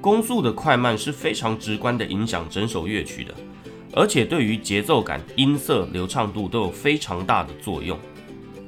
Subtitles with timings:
[0.00, 3.34] 弓速的快慢是非常直观的影响整首乐曲的，
[3.92, 7.98] 而且对于节奏感、音色、流畅度都有非常大的作用。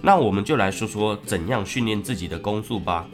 [0.03, 3.09] 那我们就来说说怎样训练自己的弓速吧。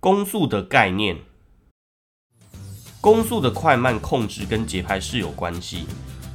[0.00, 1.16] 弓速的概念，
[3.00, 5.84] 弓速的快慢控制跟节拍是有关系，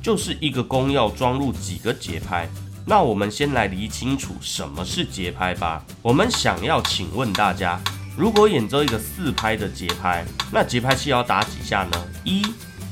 [0.02, 2.48] 就是一个弓要装入几个节拍。
[2.86, 5.86] 那我们先来理清楚什么是节拍吧。
[6.02, 7.82] 我们想要请问大家。
[8.18, 12.08] 如果演奏一个四拍的节拍，那节拍器要打几下呢？
[12.24, 12.44] 一，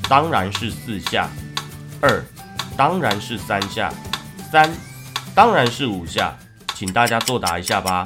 [0.08, 1.28] 当然是四下；
[2.00, 2.24] 二，
[2.76, 3.90] 当然是三下；
[4.52, 4.72] 三，
[5.34, 6.38] 当然是五下。
[6.76, 8.04] 请大家作答一下吧。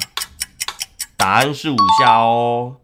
[1.19, 2.77] 答案是五下哦。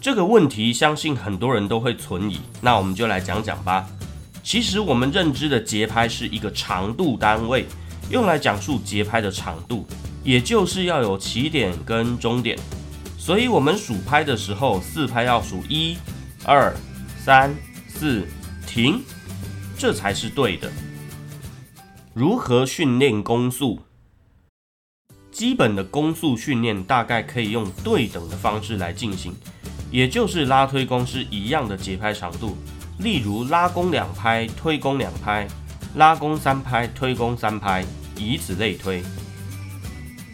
[0.00, 3.86] 这个问题相信很多人都会存疑，那我们就来讲讲吧。
[4.42, 7.66] 其实我们认知的节拍是一个长度单位，
[8.10, 9.86] 用来讲述节拍的长度，
[10.24, 12.58] 也就是要有起点跟终点。
[13.24, 15.96] 所以，我们数拍的时候，四拍要数一、
[16.44, 16.76] 二、
[17.24, 17.54] 三、
[17.88, 18.28] 四，
[18.66, 19.02] 停，
[19.78, 20.70] 这才是对的。
[22.12, 23.80] 如何训练弓速？
[25.32, 29.34] 基本的弓速训练大概可以用对等的方式来进行，
[29.90, 32.58] 也就是拉推弓是一样的节拍长度，
[32.98, 35.48] 例如拉弓两拍，推弓两拍，
[35.94, 37.82] 拉弓三拍，推弓三拍，
[38.18, 39.02] 以此类推。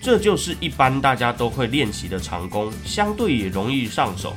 [0.02, 4.34] 这就是一般大家都会练习的长弓，相对也容易上手。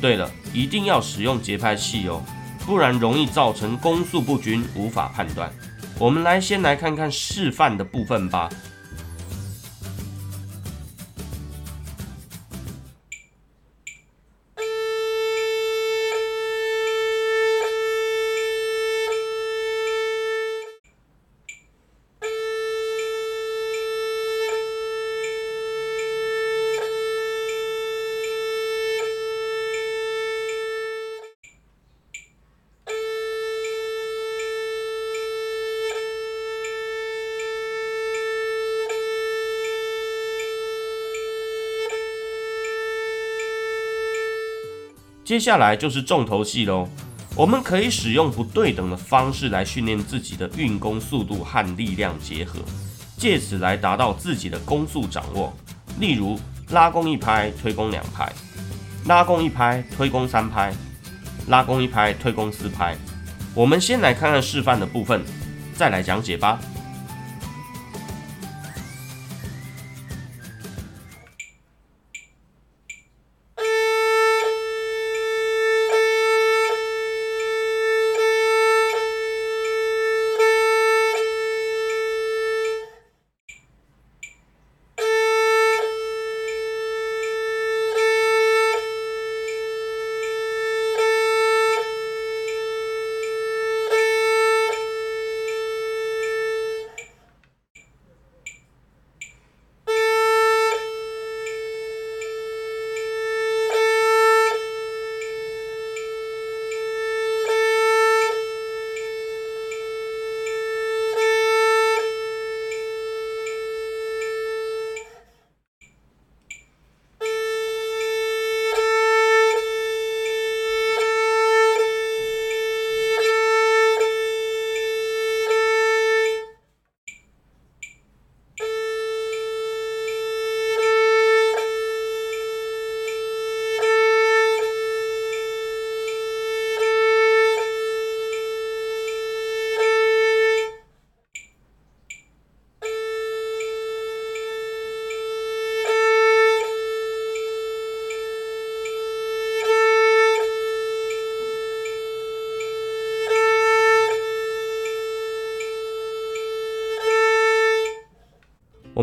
[0.00, 2.22] 对了，一定要使用节拍器哦，
[2.66, 5.50] 不然容易造成弓速不均，无法判断。
[5.98, 8.50] 我们来先来看看示范的部分吧。
[45.26, 46.88] 接下来就是重头戏喽，
[47.34, 52.60] 我们可以使用不对等的方式来训练自己的运功速度和力量结合，
[53.16, 55.52] 借此来达到自己的攻速掌握。
[55.98, 56.38] 例如
[56.70, 58.30] 拉弓一拍，推弓两拍；
[59.06, 60.72] 拉弓一拍，推弓三拍；
[61.48, 62.96] 拉弓一拍，推弓四拍。
[63.52, 65.20] 我们先来看看示范的部分，
[65.74, 66.60] 再来讲解吧。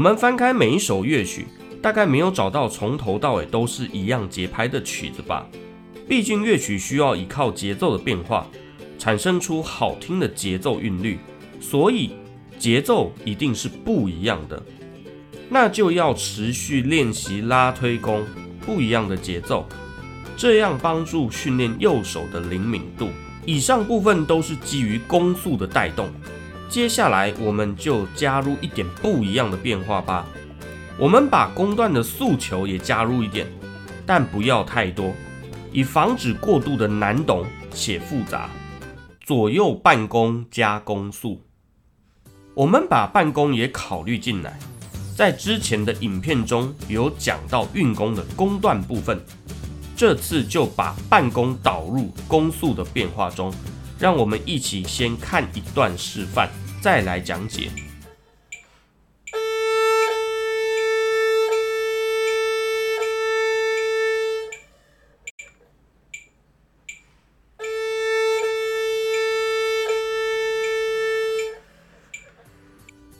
[0.04, 1.48] 我们翻开每一首乐曲，
[1.82, 5.48] 大概没有找到从头到尾都是一样节拍的曲子吧？
[6.10, 8.46] 毕竟乐曲需要依靠节奏的变化，
[9.00, 11.20] 产生出好听的节奏韵律，
[11.62, 12.12] 所以
[12.60, 14.62] 节奏一定是不一样的。
[15.48, 18.26] 那就要持续练习拉推弓
[18.66, 19.66] 不一样的节奏，
[20.36, 23.08] 这样帮助训练右手的灵敏度。
[23.46, 26.10] 以上部分都是基于弓速的带动。
[26.74, 30.26] 接下来，我们就加入一点不一样的变化吧。
[30.98, 33.46] 我们把公段的诉求也加入一点，
[34.08, 35.14] 但不要太多，
[35.72, 38.50] 以防止过度的难懂且复杂。
[39.22, 41.44] 左右半弓加攻速，
[42.56, 44.58] 我们把半弓也考虑进来。
[45.16, 49.24] 在之前的影片中有讲到运功的公段部分，
[49.96, 53.54] 这次就把半弓导入攻速的变化中，
[54.00, 56.50] 让我们一起先看一段示范，
[56.84, 57.70] 再来讲解。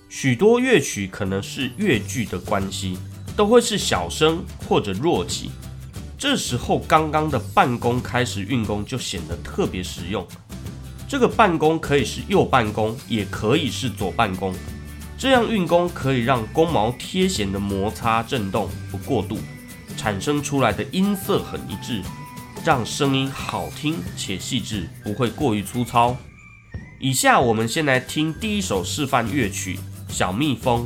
[0.10, 3.00] 许多乐曲可能是乐句的关系，
[3.38, 5.52] 都会是小声或者弱起。
[6.18, 10.28] 这时候，刚刚的半弓开始运弓就显得特别实用。
[11.14, 14.52] 这个办公可以是右办公，也可以是左办公。
[15.16, 19.38] 这样运功可以让弓毛贴弦的摩擦震动不过度，
[19.96, 22.02] 产生出来的音色很一致，
[22.66, 26.18] 让声音好听且细致，不会过于粗糙。
[27.00, 29.78] 以下我们先来听第一首示范乐曲
[30.12, 30.82] 《小蜜蜂》。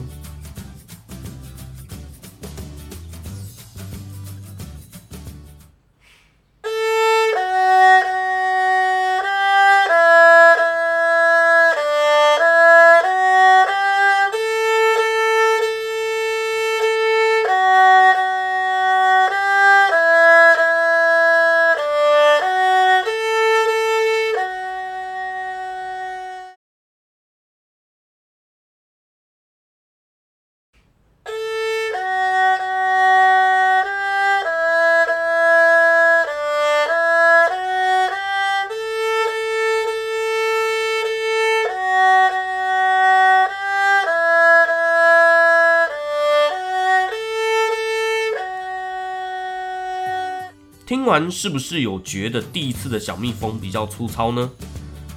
[51.31, 54.49] 是不是有觉得第一次的小蜜蜂比较粗糙呢？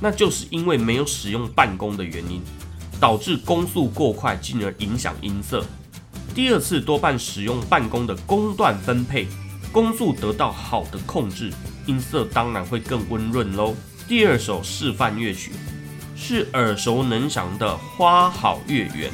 [0.00, 2.40] 那就是因为没有使用半弓的原因，
[2.98, 5.62] 导致弓速过快，进而影响音色。
[6.34, 9.26] 第二次多半使用半弓的弓段分配，
[9.70, 11.52] 弓速得到好的控制，
[11.86, 13.74] 音色当然会更温润喽。
[14.08, 15.52] 第二首示范乐曲
[16.16, 19.10] 是耳熟能详的《花好月圆》。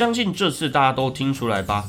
[0.00, 1.84] 相信这次大家都听出来吧？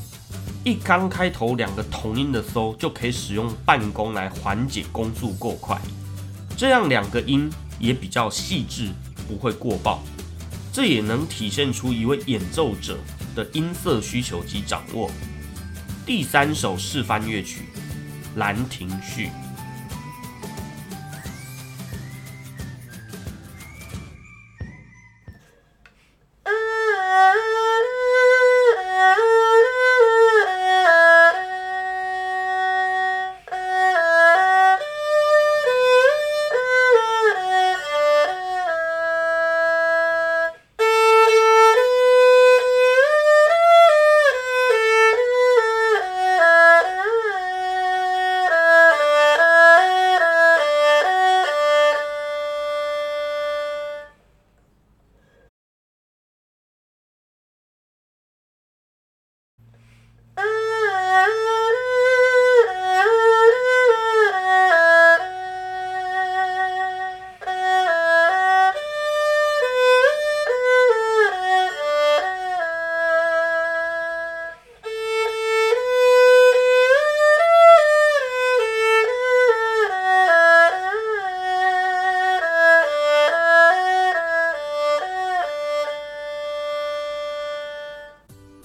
[0.64, 5.80] 一刚开头两个同音的收就可以使用半弓来缓解弓速过快，
[6.54, 7.50] 这样两个音
[7.80, 8.90] 也比较细致，
[9.26, 10.02] 不会过爆。
[10.74, 12.98] 这也能体现出一位演奏者
[13.34, 15.10] 的音色需求及掌握。
[16.04, 17.62] 第三首示范乐曲
[18.38, 19.28] 《兰亭序》。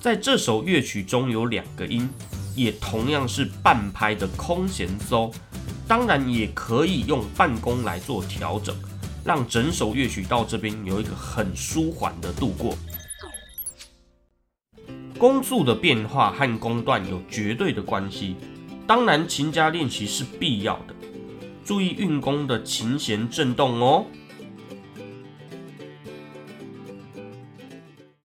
[0.08, 2.08] 在这首乐曲中有两个音，
[2.56, 5.34] 也同样是半拍的空弦奏，
[5.86, 8.74] 当然也可以用半弓来做调整，
[9.26, 12.78] 让整首乐曲到这边有一个很舒缓的度过。
[15.18, 18.38] 弓速的变化和弓段有绝对的关系，
[18.88, 20.96] 当然勤加练习是必要的。
[21.66, 24.06] 注意运弓的琴弦震动哦。